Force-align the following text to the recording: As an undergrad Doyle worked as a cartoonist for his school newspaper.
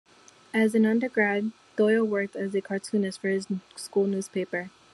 As 0.51 0.73
an 0.73 0.83
undergrad 0.83 1.51
Doyle 1.75 2.03
worked 2.03 2.35
as 2.35 2.55
a 2.55 2.61
cartoonist 2.61 3.21
for 3.21 3.27
his 3.27 3.45
school 3.75 4.07
newspaper. 4.07 4.71